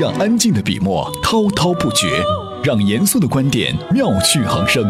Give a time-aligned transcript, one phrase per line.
[0.00, 2.22] 让安静的笔墨滔滔不绝，
[2.64, 4.82] 让严肃的观点妙趣横生。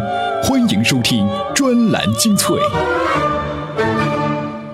[0.45, 2.57] 欢迎收听专栏精粹。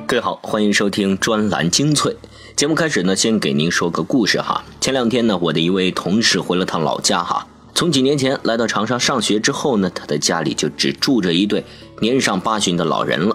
[0.07, 2.15] 各位好，欢迎收听专栏精粹。
[2.55, 4.63] 节目开始呢，先给您说个故事哈。
[4.81, 7.47] 前两天呢，我的一位同事回了趟老家哈。
[7.75, 11.65] 从几年前来到长沙上学之后呢，他的家里就只住着一对
[12.01, 13.35] 年上八旬的老人了。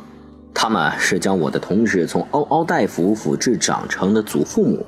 [0.53, 4.85] 他们是将我的同事从嗷嗷待哺抚至长成的祖父母。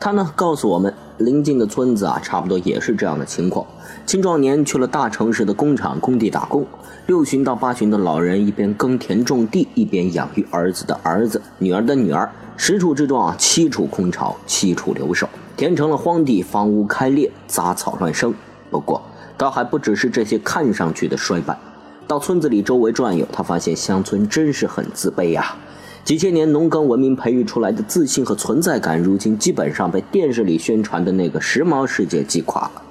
[0.00, 3.64] 他呢告诉我们，邻近的村子啊，差不多也是这样的情况。
[4.04, 6.66] 青壮年去了大城市的工厂、工地打工，
[7.06, 12.30] 六旬到八旬的老人一边耕田种地，一边养育儿子的儿子、女儿的女儿。
[12.56, 18.34] 十处之中啊，七处空巢，七处留守，填成了荒地，房屋开裂，杂草乱生。
[18.70, 19.00] 不过，
[19.36, 21.58] 倒还不只是这些看上去的衰败。
[22.06, 25.56] 到村子里周围转悠，他发现乡村真是很自卑呀。
[26.04, 32.82] 几千年农耕文明培育出来的自信和存在感，如今基本上被电视里宣传的那个时髦世界击垮了。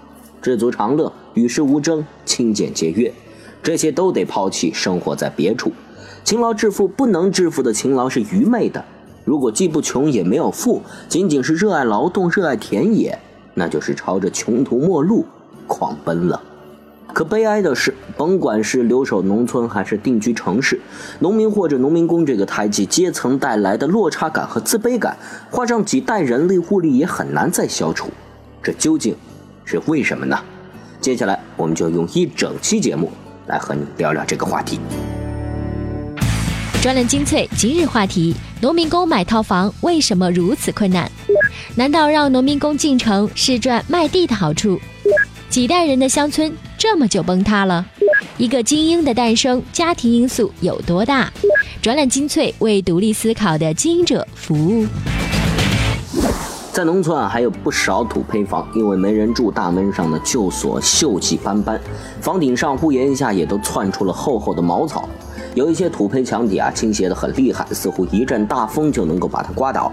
[0.41, 3.13] 知足常乐、与世无争、勤俭节约，
[3.62, 5.73] 这些都得抛弃，生活在别处。
[6.23, 8.84] 勤劳致富不能致富的勤劳是愚昧的。
[9.25, 13.20] 如果既不穷也没有富，仅仅是热爱劳动、热爱田野，
[13.55, 15.25] 那就是朝着穷途末路
[15.68, 16.41] 狂奔了。
[17.13, 20.79] 可悲哀的是，甭管是留守农村还是定居城市，
[21.20, 25.18] 农民或者农民工这个胎记阶层带来的落差感和自卑感，
[25.49, 28.09] 换上几代人力物力也很难再消除。
[28.63, 29.15] 这究竟
[29.65, 30.40] 是为什么呢？
[31.01, 33.12] 接下来我们就用一整期节目
[33.48, 34.79] 来和你聊聊这个话题。
[36.81, 41.12] 专栏精粹今日话题：农民工买套房为什么如此困难？
[41.75, 44.79] 难道让农民工进城是赚卖地的好处？
[45.49, 46.51] 几代人的乡村
[46.82, 47.85] 这么就崩塌了，
[48.40, 51.32] 一个精英的诞生，家庭因素有多大？
[51.79, 54.87] 专栏精粹为独立思考的经营者服务。
[56.71, 61.79] 在农村啊，还有不少土坯房，因为没人住，大门上的旧锁锈迹斑斑，
[62.20, 65.07] 房顶上、屋檐下也都窜出了厚厚的茅草。
[65.53, 69.92] 有一些土坯墙体啊，倾斜得很厉害，似乎一阵大风就能够把它刮倒。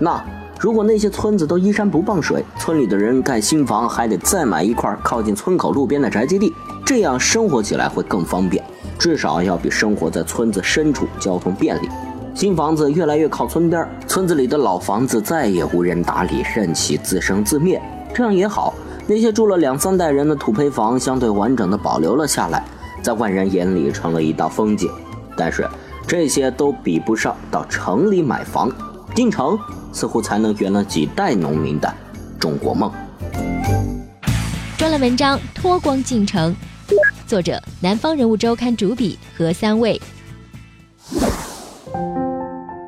[0.00, 0.20] 那。
[0.58, 6.52] 如果那些村子都依山不傍水，村里的人盖新房还得再买一块靠近村口路边的宅基地，
[6.84, 8.64] 这样生活起来会更方便，
[8.98, 11.88] 至少要比生活在村子深处交通便利。
[12.34, 17.80] 新房子越来越靠村边，村子里的老房子再也无人打理，任其自生自灭，
[18.14, 18.72] 这样也好。
[19.06, 22.64] 那些住了两三代人的土坯房相对完整的保留了下来，
[23.02, 24.90] 在外人眼里成了一道风景。
[25.36, 25.68] 但是
[26.06, 28.70] 这些都比不上到城里买房。
[29.14, 29.56] 进城
[29.92, 31.94] 似乎才能圆了几代农民的
[32.38, 32.92] 中国梦。
[34.76, 36.52] 专栏文章《脱光进城》，
[37.24, 40.00] 作者：南方人物周刊主笔何三位。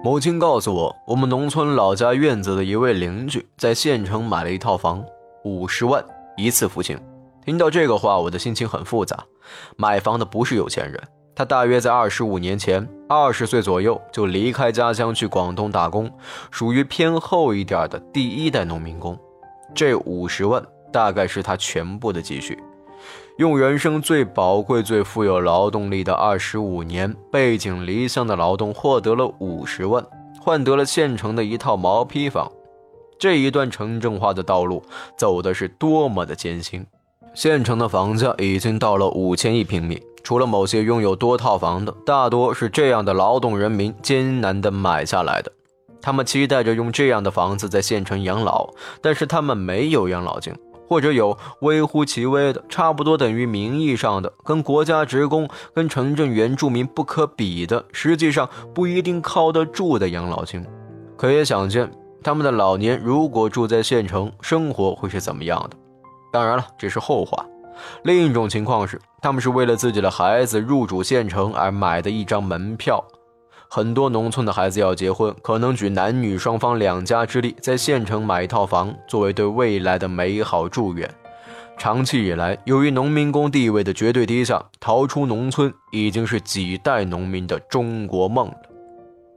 [0.02, 5.04] 母亲告诉我，我们农村老家院子的一位邻居在县城买了一套房，
[5.44, 6.04] 五十万
[6.36, 6.98] 一次付清。
[7.44, 9.24] 听到这个话，我的心情很复杂。
[9.76, 11.00] 买房的不是有钱人。
[11.36, 16.10] 他大约在二十五年前，二十岁左右就离开家乡去广东打工，
[16.50, 19.18] 属于偏后一点的第一代农民工。
[19.74, 22.58] 这五十万大概是他全部的积蓄，
[23.36, 30.02] 用人生最宝贵、最富有劳动力的二十五年，背井离乡的劳动，获得了五十万，
[30.40, 32.50] 换得了县城的一套毛坯房。
[33.18, 34.82] 这一段城镇化的道路
[35.18, 36.86] 走的是多么的艰辛！
[37.34, 40.02] 县城的房价已经到了五千一平米。
[40.26, 45.52] 除了某些拥有多套房的，大多是这样的劳动人民艰难地买下来的。
[46.02, 48.68] 他们期待着用这样的房子在县城养老，
[49.00, 50.52] 但是他们没有养老金，
[50.88, 60.66] 或者有微乎其微的，差不多等于名义上的，跟国家职工、跟城镇原住民不可比的，实际上不一定靠得住的养老金。
[61.16, 61.88] 可以想见，
[62.24, 65.76] 他们的老年如果住在县城，生活会是怎么样的？
[66.32, 67.46] 当然了，这是后话。
[68.04, 73.04] 另一种情况是，他们是为了自己的孩子入主县城而买的一张门票。
[73.68, 81.10] 很多农村的孩子要结婚，可能举男女双方两家之力，在县城买一套房，作为对未来的美好祝愿。
[81.76, 88.54] 长期以来，由于农民工地位的绝对低下，逃出农村已经是几代农民的中国梦了。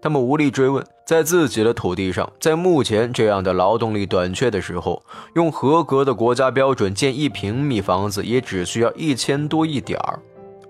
[0.02, 5.04] 他们无力追问，在自己的土地上，在目前这样的劳动力短缺的时候，
[5.36, 10.20] 用合格的国家标准建一平米房子也只需要一千多一点儿，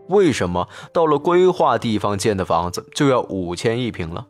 [0.08, 4.26] 为什么到了规划地方建的房子就要五千一平了？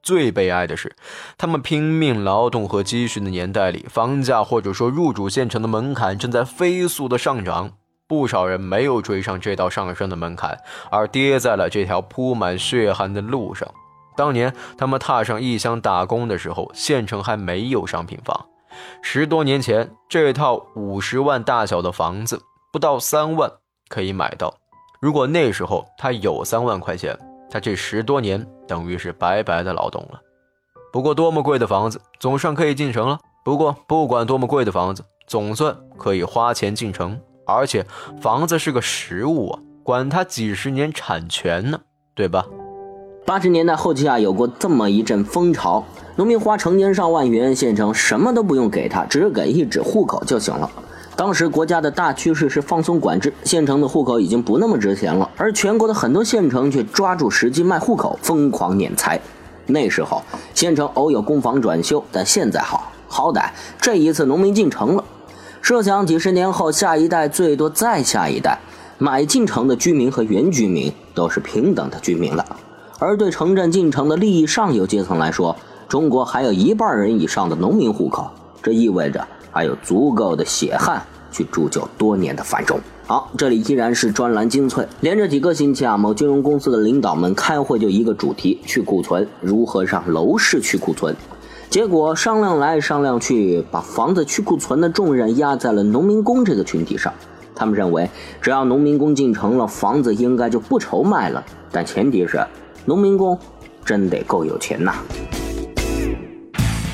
[0.00, 0.94] 最悲哀的是，
[1.36, 7.72] 他们拼命劳动和积蓄的年代里，房价或者说入主县城的门槛正在飞速的上涨，
[8.06, 10.56] 不少人没有追上这道上升的门槛，
[10.90, 13.68] 而跌在了这条铺满血汗的路上。
[14.18, 18.46] 当年他们踏上异乡打工的时候，县城还没有商品房，
[19.00, 22.42] 十多年前，这套五十万大小的房子
[22.72, 23.48] 不到三万
[23.88, 24.52] 可以买到。
[25.00, 27.16] 如果那时候他有三万块钱，
[27.48, 30.20] 他这十多年等于是白白的劳动了。
[30.92, 33.20] 不过，多么贵的房子，总算可以进城了。
[33.44, 37.20] 不过，不管多么贵的房子，总算可以花钱进城。
[37.46, 37.86] 而且，
[38.20, 41.78] 房子是个实物啊，管它几十年产权呢，
[42.16, 42.44] 对吧？
[43.28, 45.84] 八十年代后期啊，有过这么一阵风潮，
[46.16, 50.70] 农民花成千上万元，县城什么都不用给他，只给一纸户口就行了。
[51.14, 59.20] 当时国家的大趋势是放松管制，县城的户口已经不那么值钱了，而全国的很多县城却抓住时机卖户口，疯狂敛财。
[59.66, 60.22] 那时候
[60.54, 65.04] 县城偶有公房转修，但现在好，好歹这一次农民进城了。
[65.60, 68.58] 设想几十年后，下一代最多再下一代，
[68.96, 72.56] 买进城的居民和原居民都是平等的居民了。
[73.00, 75.54] 而对城镇进城的利益上游阶层来说，
[75.88, 78.28] 中国还有一半人以上的农民户口，
[78.60, 81.00] 这意味着还有足够的血汗
[81.30, 82.80] 去铸就多年的繁荣。
[83.06, 91.14] 好，这里依然是专栏精粹，连着几个星期啊，某金融公司的领导们开会就一个主题：去库存，如何让楼市去库存。
[91.70, 97.12] 结果商量来商量去，把房子去库存的重任压在了农民工这个群体上。
[97.54, 98.10] 他们认为，
[98.40, 101.44] 只要农民工进城了，房子应该就不愁卖了。
[101.70, 102.44] 但前提是，
[102.88, 103.38] 农民工
[103.84, 104.94] 真得够有钱呐。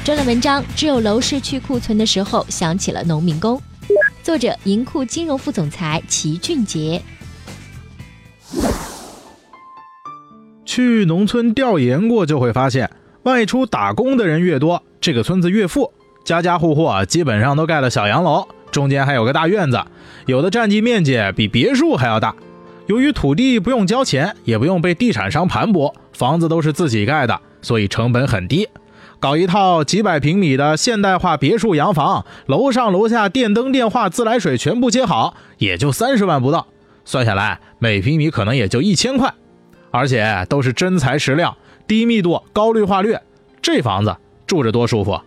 [0.03, 3.63] 这篇文章只有楼市去库存的时候想起了农民工。
[4.21, 7.01] 作者：银库金融副总裁齐俊杰。
[10.65, 12.91] 去农村调研过，就会发现。
[13.23, 15.93] 外出打工的人越多，这个村子越富，
[16.25, 19.81] 家家户户啊基本上都盖了小洋楼，中间还有个大院子，
[20.27, 22.35] 有的占地面积比别墅还要大。
[22.87, 28.69] 由于土地不用交钱，也不用被地产商盘剥，房子都是自己盖的，所以成本很低。
[29.19, 36.67] 搞一套几百平米的现代化别墅洋房，楼上楼下电灯电话自来水全部接好，也就三十万不到，
[37.07, 39.33] 算下来每平米可能也就一千块，
[39.91, 41.57] 而且都是真材实料。
[41.87, 43.17] 低密度、高绿化率，
[43.63, 44.17] 这房子
[44.47, 45.21] 住着多舒服。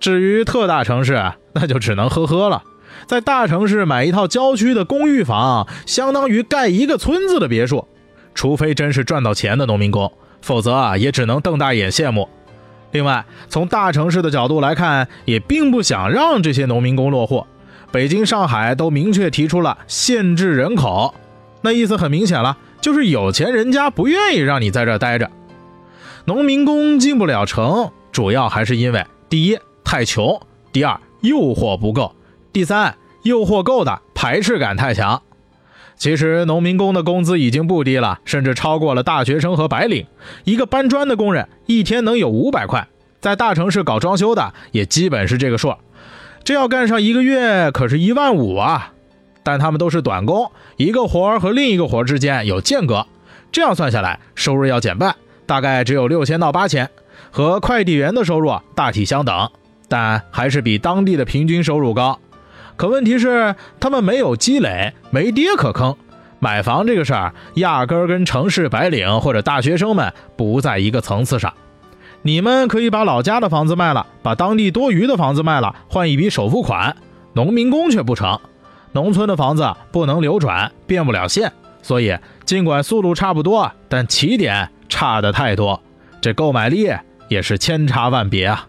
[0.00, 2.62] 至于特大城市，那就只能呵呵了。
[3.06, 7.86] 在大城市买一套郊区的公寓房，相当于盖一个村子的别墅。
[8.34, 10.12] 除非真是赚到钱的农民工，
[10.42, 12.28] 否则啊，也只能瞪大眼羡慕。
[12.92, 17.44] 另外，从大城市的角度来看，也并不想让这些农民工落户。
[17.90, 21.14] 北京、上海都明确提出了限制人口，
[21.62, 25.30] 那意思很明显了，就是有钱人家不愿意让你在这待着。
[26.26, 30.40] 农民工进不了城，主要还是因为第一太穷，
[30.70, 32.14] 第二诱惑不够，
[32.52, 35.22] 第三诱惑够的排斥感太强。
[35.96, 40.06] 其实农民工的工资已经不低了，甚至超过了大学生和白领。
[40.44, 42.86] 一个搬砖的工人一天能有五百块，
[43.20, 45.74] 在大城市搞装修的也基本是这个数。
[46.44, 48.92] 这要干上一个月，可是一万五啊！
[49.42, 53.06] 但他们都是短工，一个活和另一个活之间有间隔，
[53.50, 55.16] 这样算下来，收入要减半。
[55.46, 56.88] 大概只有六千到八千，
[57.32, 59.50] 和快递员的收入大体相等，
[59.88, 62.20] 但还是比当地的平均收入高。
[62.78, 65.94] 可问题是，他们没有积累，没爹可坑，
[66.38, 71.52] 买房这个事儿压根儿跟城市白领或者大学生们不在一个层次上。
[72.22, 76.96] 你们可以把老家的房子卖了，把当地多余的房子卖了，换一笔首付款，
[77.32, 78.38] 农民工却不成。
[78.92, 82.16] 农村的房子不能流转，变不了现，所以
[82.46, 84.70] 尽管速度差不多，但起点。
[84.88, 85.82] 差的太多，
[86.18, 86.88] 这购买力
[87.28, 88.66] 也是千差万别啊。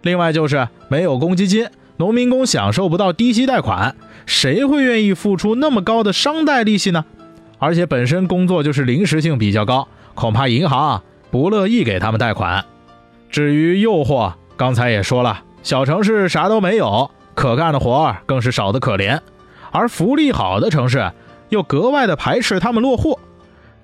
[0.00, 1.66] 另外就是没有公积金，
[2.02, 3.94] 农民工享受不到低息贷款，
[4.26, 7.04] 谁会愿意付出那么高的商贷利息呢？
[7.60, 12.64] 而且本身工作就是临时性比较高，恐怕银行不乐意给他们贷款。
[13.30, 19.20] 至于诱惑，刚才也说了，小城市啥都没有，可干的活更是少得可怜，
[19.70, 21.12] 而福利好的城市
[21.50, 23.20] 又格外的排斥他们落户。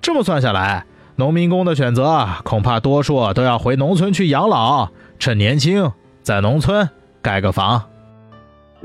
[0.01, 0.85] 这么算下来。
[1.15, 5.89] 农民工的选择恐怕多数都要回农村去养老，趁年轻
[6.21, 6.89] 在农村
[7.21, 7.83] 盖个房。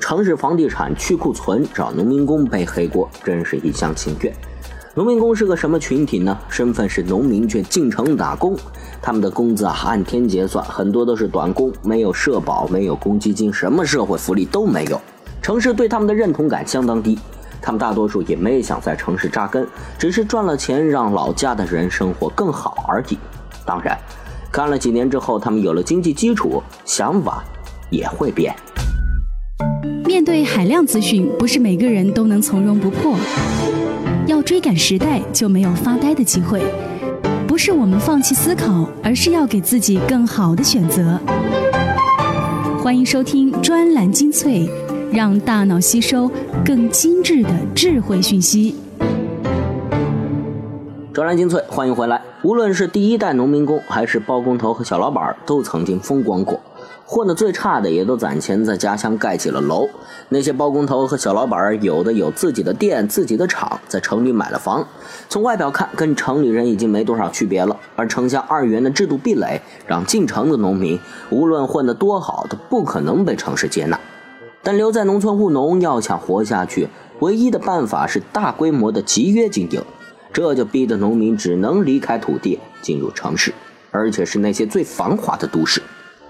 [0.00, 4.34] 城市房地产去库存，找农民工背黑锅，真是一厢情愿。
[4.94, 6.36] 农民工是个什么群体呢？
[6.48, 8.56] 身份是农民，却进城打工。
[9.00, 15.00] 他们的工资啊按天结算，很多都是短工，没有社保，没有公积金，什么社会福利都没有。
[15.40, 17.18] 城市对他们的认同感相当低。
[17.62, 23.18] 他们大多数也没想在城市扎根，只是赚了钱让老家的人生活更好而已。
[23.64, 23.96] 当然，
[24.50, 27.44] 干了几年之后，他们有了经济基础，想法
[27.90, 28.54] 也会变。
[30.14, 33.16] 面对海量资讯，不是每个人都能从容不迫。
[34.28, 36.62] 要追赶时代，就没有发呆的机会。
[37.48, 41.18] 不是我们放弃思考，而是要给自己更好的选择。
[42.80, 44.68] 欢迎收听专栏精粹，
[45.10, 46.30] 让大脑吸收
[46.64, 48.76] 更精致的智慧讯息。
[51.12, 52.22] 专栏精粹，欢迎回来。
[52.44, 56.60] 无论是第一代农民工，还是包工头和小老板，都曾经风光过。
[57.06, 59.88] 混得最差的也都攒钱在家乡盖起了楼。
[60.30, 64.86] 那些包工头和小老板，有的有自己的店、自己的厂，在城里买了房。
[65.28, 67.78] 从外表看，跟城里人已经没多少区别了。
[67.94, 70.98] 而城乡二元的制度壁垒，让进城的农民
[71.30, 74.00] 无论混得多好，都不可能被城市接纳。
[74.62, 76.88] 但留在农村务农，要想活下去，
[77.20, 79.84] 唯一的办法是大规模的集约经营。
[80.32, 83.52] 这就逼得农民只能离开土地，进入城市，
[83.90, 85.82] 而且是那些最繁华的都市。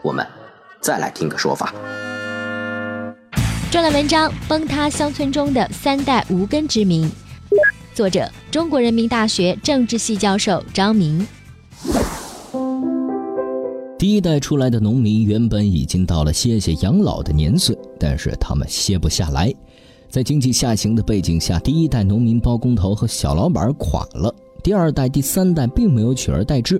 [0.02, 0.26] 我们。
[0.84, 1.74] 再来听个说法。
[3.70, 7.04] 专栏文章《崩塌乡村中的三代无根之民》，
[7.94, 11.26] 作者：中国人民大学政治系教授张明。
[13.98, 19.50] 第一代出来的农民原本已经到了歇歇养老的年岁，但是他们歇不下来。
[20.10, 26.78] 在经济下行的背景下，第一代农民包工头和小老板垮了，第二代、第三代并没有取而代之。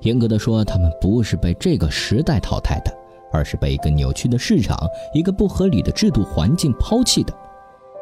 [0.00, 2.92] 严格的说，他们不是被这个时代淘汰的。
[3.34, 4.78] 而是被一个扭曲的市场、
[5.12, 7.34] 一个不合理的制度环境抛弃的。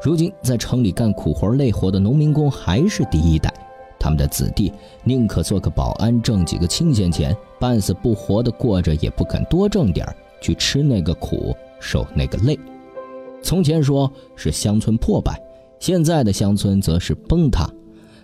[0.03, 3.51] 如今，在城里干苦活累活的农民工还是第一代，
[3.99, 4.71] 他们的子弟
[5.05, 10.07] 宁可做个保安挣几个清闲钱，半死不活的过着，也不肯多挣点
[10.43, 12.59] 去吃那个苦、受那个累。
[13.43, 15.41] 从前说是乡村破败，
[15.81, 17.67] 现在的乡村则是崩塌。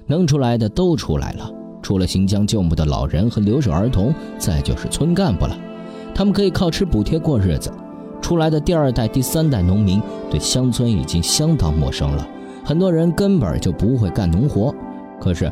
[0.06, 1.50] 能出来的都出来了，
[1.82, 5.56] 除了行将就木的老人和留守儿童，再就是村干部了。
[6.18, 7.70] 他们可以靠吃补贴过日子，
[8.20, 12.26] 出来的第二代、第三代农民对乡村已经相当陌生了，
[12.64, 14.74] 很多人根本就不会干农活。
[15.20, 15.48] 可是，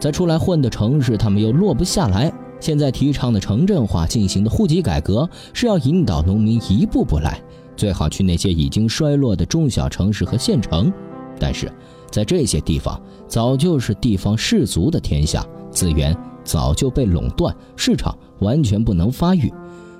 [0.00, 2.32] 在出来混的城市，他们又落不下来。
[2.60, 7.38] 现在提倡的城镇化进行的户籍改革，是要引导农民一步步来，
[7.76, 10.90] 最好去那些已经衰落的中小城市和县城。
[11.38, 11.70] 但是，
[12.10, 19.52] 在这些地方，早就是地方士族的天下，资源早就被垄断，市场完全不能发育。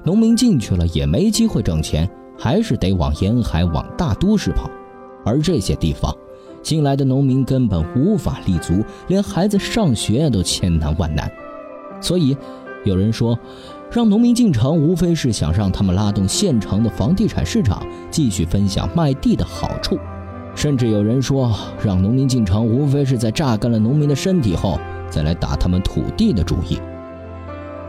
[0.07, 2.09] 农民进去了也没机会挣钱，
[2.39, 4.71] 还是得往沿海、往大都市跑。
[5.25, 6.17] 而这些地方，
[6.63, 11.29] 新来的农民根本无法立足，连孩子上学都千难万难。
[12.01, 12.37] 所以，
[12.85, 13.37] 有人说，
[13.91, 19.99] 让农民进城，无非是想让他们拉动县城的房地产市场，继续分享卖地的好处。
[20.55, 21.53] 甚至有人说，
[21.85, 24.79] 让农民进城，无非是在榨干了农民的身体后，
[25.11, 26.79] 再来打他们土地的主意。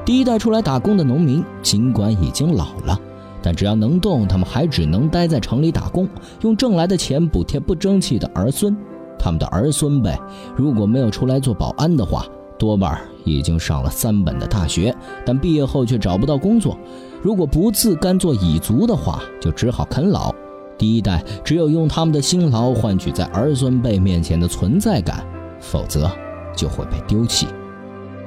[0.08, 2.98] 第一代出来打工的农民，尽管已经老了，
[3.42, 6.08] 但只要能动，他们还只能待在城里打工，
[6.44, 8.74] 用挣来的钱补贴不争气的儿孙。
[9.20, 10.18] 他们的儿孙辈
[10.56, 12.26] 如果没有出来做保安的话，
[12.58, 14.96] 多半已经上了三本的大学，
[15.26, 16.78] 但毕业后却找不到工作。
[17.22, 20.34] 如果不自甘做蚁族的话，就只好啃老。
[20.78, 25.22] 第一代只有用他们的辛劳换取在儿孙辈面前的存在感，
[25.60, 26.10] 否则
[26.56, 27.46] 就会被丢弃。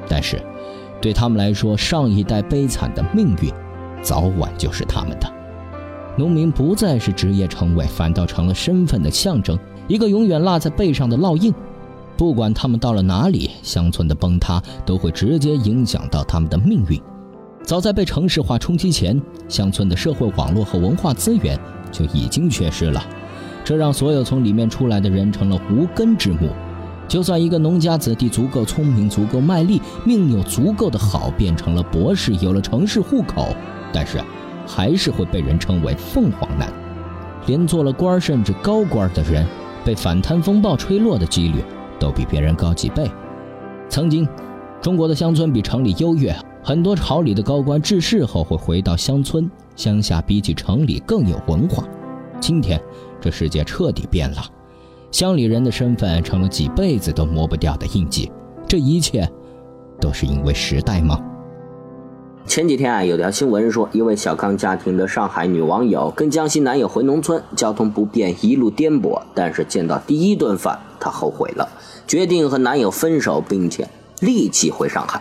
[0.06, 0.38] 但是。
[1.00, 3.50] 对他们来说，上一代悲惨的命运，
[4.02, 5.33] 早晚就是他们的。
[6.16, 11.54] 农民不再是职业称谓，反倒成了身份的象征，一个永远落在背上的烙印。
[12.16, 17.00] 不管他们到了哪里，乡村的崩塌都会直接影响到他们的命运。
[17.62, 21.59] 早在被城市化冲击前，乡村的社会网络和文化资源
[21.90, 23.02] 就已经缺失了，
[23.64, 26.50] 这让所有从里面出来的人成了无根之木。
[27.10, 33.48] 就算一个农家子弟足够聪明、足够卖力、命有足够的好，变成了博士，有了城市户口，
[33.92, 34.22] 但是
[34.64, 36.72] 还是会被人称为凤凰男。
[37.46, 39.44] 连做了官甚至高官的人，
[39.84, 41.64] 被反贪风暴吹落的几率
[41.98, 43.10] 都比别人高几倍。
[43.88, 44.28] 曾经，
[44.80, 51.82] 中国的乡村比城里优越，很多朝里的高官治世后会回到乡村，乡下比起城里更有文化。
[52.38, 52.80] 今天，
[53.20, 54.40] 这世界彻底变了。
[55.10, 58.30] 乡里人的身份成了几辈子都磨不掉的印记，
[58.68, 59.28] 这一切
[60.00, 61.18] 都是因为时代吗？
[62.46, 71.68] 前几天啊，有条新闻说，一位小康家庭的上海女网友跟江西男友回农村，交通不便，一路颠簸，但是见到第一顿饭，她后悔了，
[72.06, 73.88] 决定和男友分手，并且
[74.20, 75.20] 立即回上海。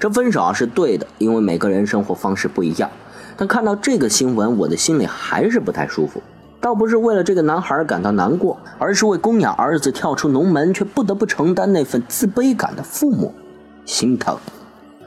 [0.00, 2.90] 这分手啊是对的，因为每个人生活方式不一样。
[3.36, 6.20] 但看到这个新闻，我的心里还是不太舒服。
[6.60, 13.32] 倒不是为了这个男孩感到难过，而是为供养儿子跳出农门却不得不承担那份自卑感的父母
[13.84, 14.36] 心疼。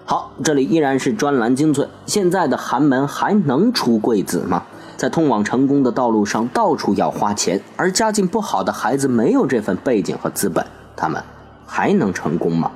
[0.05, 1.88] 好，这里依然是专栏精粹。
[2.05, 4.63] 现在的寒门还能出贵子吗？
[4.98, 10.65] 在通往成功的道路上，到处要花钱，而家境不好的孩子没有这份背景和资本，
[10.96, 11.22] 他们
[11.65, 12.72] 还能成功吗？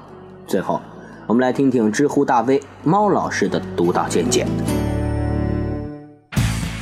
[0.47, 0.81] 最后，
[1.27, 4.47] 我们来听听知乎大 V 猫老师的独到见解。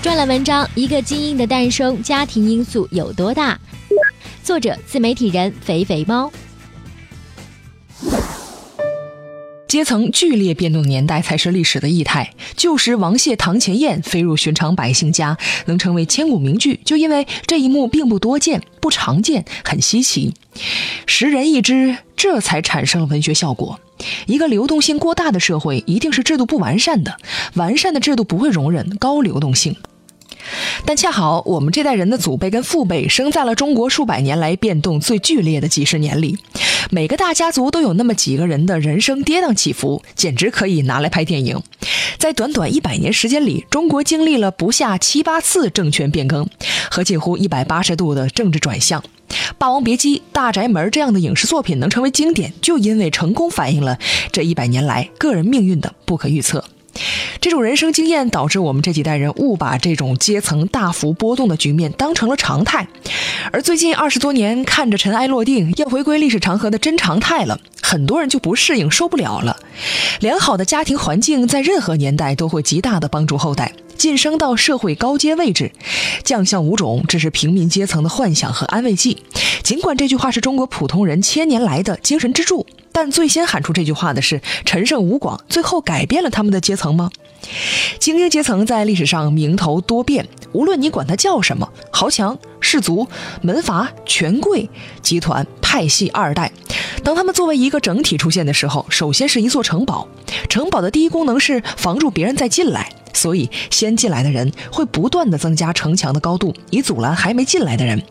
[0.04, 3.58] 专栏文章：一个精英的诞生，家庭因素有多大？
[4.44, 6.30] 作者：自媒体人肥肥猫。
[9.70, 12.34] 阶层剧烈变动的年代才是历史的异态。
[12.58, 20.34] 旧时王谢堂前燕，飞入寻常百姓家，能成为千古名句，就因为这一幕并不多见、不常见，很稀奇。
[21.08, 23.80] 十人一只，这才产生了文学效果。
[24.26, 27.16] 一个流动性过大的社会，一定是制度不完善的。
[27.54, 29.74] 完善的制度不会容忍高流动性。
[30.86, 36.38] 但恰好我们这代人的祖辈跟父辈生在了中国数百年来变动最剧烈的几十年里。
[36.92, 41.62] 每个大家族都有那么几个人的人生跌宕起伏，简直可以拿来拍电影。
[42.18, 46.48] 在短短一百年时间里，中国经历了不下七八次政权变更
[46.92, 49.02] 和近乎一百八十度的政治转向。
[49.58, 53.98] 《霸王别姬》《大宅门》这样的影视作品能成为经典，就因为成功反映了
[54.32, 56.64] 这一百年来个人命运的不可预测。
[57.42, 62.88] 这种人生经验导致我们这几代人误把这种阶层大幅波动的局面当成了常态，
[63.52, 69.58] 而最近二十多年看着尘埃落定，要回归历史长河的真常态了，很多人就不适应，受不了了。
[70.20, 73.74] 良好的家庭环境在任何年代都会极大的帮助后代
[74.04, 75.72] 晋升到社会高阶位置，
[76.26, 79.24] 将相无种，这是平民阶层的幻想和安慰剂。
[79.64, 82.68] 尽管这句话是中国普通人千年来的精神支柱。
[82.92, 87.10] 但最先喊出这句话的是陈胜吴广，最后改变了他们的阶层吗？
[87.98, 93.08] 精英阶层在历史上名头多变，无论你管它叫什么，豪强、士族、
[93.42, 94.70] 门阀、权贵、
[95.02, 96.52] 集团、派系、二代，
[97.06, 100.06] 当他们作为一个整体出现的时候，首先是一座城堡。
[100.50, 108.02] 城堡的第一功能是防住别人再进来，所以先进来的人会不断的增加城墙的高度，以阻拦还没进来的人。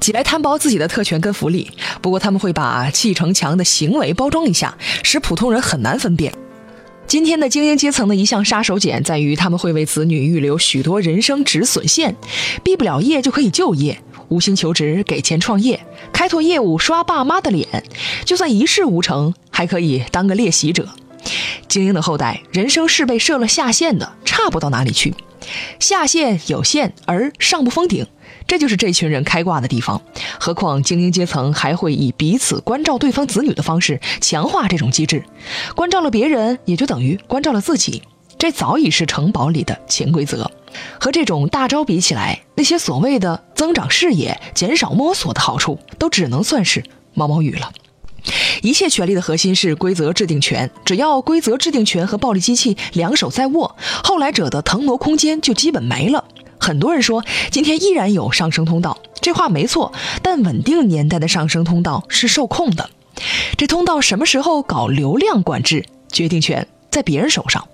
[0.00, 6.32] 起来摊薄自己的特权跟福利，不过他们会把砌城墙的行为包装一下，使普通人很难分辨。
[7.06, 12.16] 今天的精英阶层的一项杀手锏在于，他们会为子女预留许多人生止损线，
[12.62, 15.78] 毕不了业就可以就业，无心求职给钱创业，
[16.12, 17.84] 开拓业务刷爸妈的脸，
[18.24, 20.88] 就算一事无成，还可以当个练习者。
[21.68, 25.14] 精英的后代人生是被设了下限的，差不到哪里去，
[25.78, 28.06] 下限有限而上不封顶。
[28.46, 30.02] 这就是这群人开挂的地方，
[30.38, 35.24] 何况精英阶层还会以彼此关照对方子女的方式强化这种机制，
[35.74, 38.02] 关照了别人，也就等于关照了自己，
[38.36, 40.50] 这早已是城堡里的潜规则。
[40.98, 46.82] 和这种大招比起来，那些所谓的增长视野、减少摸索的好处，都只能算是
[47.14, 47.72] 毛毛雨了。
[48.62, 56.24] 一切权力的核心是规则制定权，只要规则制定权和暴力机器两手在握，后来者的腾挪空间就基本没了。
[56.58, 59.92] 很多人说今天依然有上升通道，这话没错。
[60.22, 62.88] 但稳定年代的上升通道是受控的，
[63.56, 67.66] 这通道什么时候搞流量管制，决定权在别人手上。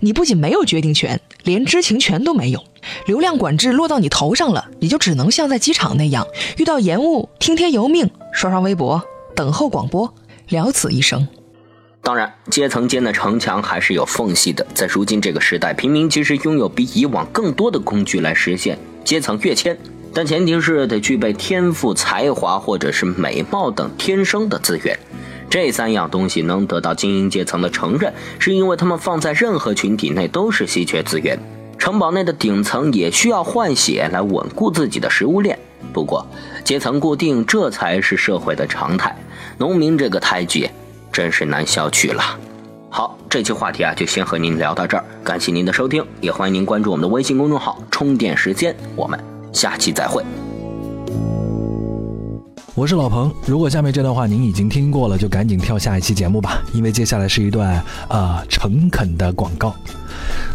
[0.00, 2.62] 你不仅没有决定权，连知情权都没有。
[3.06, 6.24] 流量管制落到你头上了，你就只能像在机场那样，
[6.58, 9.02] 遇到延误听天由命，刷刷微博，
[9.38, 10.12] 等候广播，
[10.48, 11.28] 了此一生。
[12.02, 14.66] 当然，阶层间的城墙还是有缝隙的。
[14.74, 19.78] 在如今这个时代，平民其实拥有比以往更多的工具来实现阶层跃迁，
[20.12, 24.98] 但前提是得具备天赋、才华或者是美貌等天生的资源。
[25.48, 31.38] 这三样东西能得到精英阶层的承认，是因为他们放在任何群体内都是稀缺资源。
[31.78, 35.56] 城堡内的顶层也需要换血来稳固自己的食物链。
[35.92, 36.26] 不过，
[36.68, 39.16] 阶层固定，这才是社会的常态。
[39.56, 40.68] 农民这个胎记。
[41.10, 42.22] 真是难消去了。
[42.90, 45.02] 好，这期话题啊，就先和您聊到这儿。
[45.24, 48.76] 感谢您的收听，也欢迎您关注我们的微信公众号“充电时间”。
[48.94, 49.18] 我们
[49.50, 50.22] 下期再会。
[52.74, 59.74] 我是老彭，如果下面这段话您已经听过了，就赶紧跳下一期节目吧，因为接下来是一段啊诚恳的广告，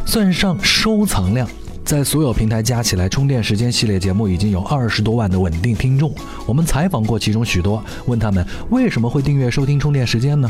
[0.06, 1.50] 算上收藏量。
[1.86, 6.14] 在所有平台加起来，充电时间系列节目已经有二十多万的稳定听众。
[6.46, 10.50] 我们采访过其中许多，问他们为什么会订阅收听充电时间呢？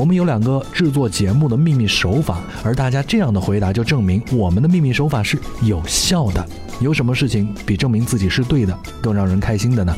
[0.00, 6.42] 我们有两个制作节目的秘密手法，而大家这样的回答就证明我们的秘密手法是有效的。
[6.80, 9.94] 有什么事情比证明自己是对的更让人开心的呢？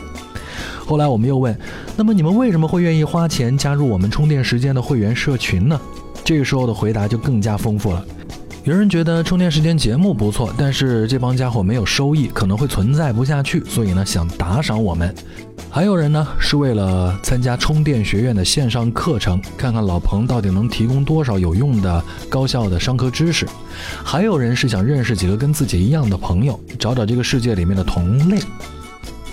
[0.84, 1.56] 后来我们又问，
[1.96, 5.80] 那么你们为什么会愿意花钱加入我们充电时间的会员社群呢？
[6.24, 8.04] 这个时候的回答就更加丰富了。
[8.64, 15.12] 有人觉得充电时间节目不错，但是这帮家伙没有收益，可能会存在不下去，所以呢想打赏我们。
[15.68, 23.48] 还有人呢是为了参加充电学院的线上课程，看看老彭到底能提供多少有用的高效的商科知识。
[24.04, 28.38] 还有人是想认识几个跟自己一样的朋友，找找这个世界里面的同类。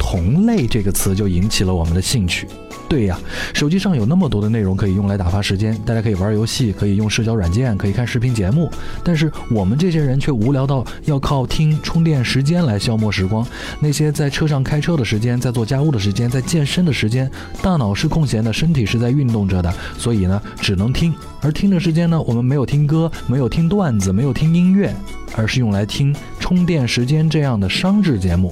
[0.09, 2.47] 同类这个词就引起了我们的兴趣。
[2.87, 3.19] 对呀，
[3.53, 8.71] 手机上有那么多的内容可以用来打发时间，大家可以玩游戏，可以用社交软件，可以看视频节目。
[9.03, 13.45] 但是我们这些人却无聊到要靠听充电时间来消磨时光。
[13.79, 17.29] 那些在车上开车的时间，在做家务的时间，在健身的时间，
[17.61, 21.13] 大脑是空闲的，身体是在运动着的，所以呢，只能听。
[21.41, 24.91] 而听的时间呢，我们没有听歌，没有听段子，没有听音乐，
[25.35, 28.51] 而是用来听充电时间这样的商制节目。